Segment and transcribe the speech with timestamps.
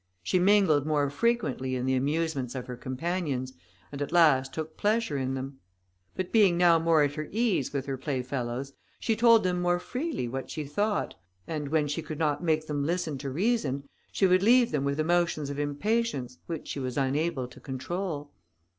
[0.23, 3.53] She mingled more frequently in the amusements of her companions,
[3.91, 5.59] and at last took pleasure in them.
[6.15, 10.27] But being now more at her ease with her playfellows, she told them more freely
[10.27, 11.13] what she thought,
[11.45, 14.99] and when she could not make them listen to reason, she would leave them with
[14.99, 18.31] emotions of impatience, which she was unable to control.